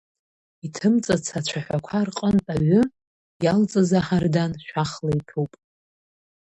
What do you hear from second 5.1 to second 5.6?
иҭәуп.